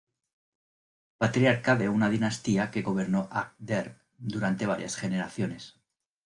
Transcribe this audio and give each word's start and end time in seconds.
Patriarca 1.19 1.75
de 1.75 1.87
una 1.87 2.09
dinastía 2.09 2.71
que 2.71 2.81
gobernó 2.81 3.29
Agder 3.31 3.99
durante 4.17 4.65
varias 4.65 4.95
generaciones. 4.95 5.75